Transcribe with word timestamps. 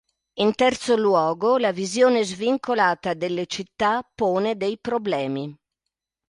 In 0.39 0.55
terzo 0.55 0.97
luogo, 0.97 1.59
la 1.59 1.71
visione 1.71 2.23
svincolata 2.23 3.13
delle 3.13 3.45
città 3.45 4.01
pone 4.01 4.57
dei 4.57 4.79
problemi. 4.79 5.55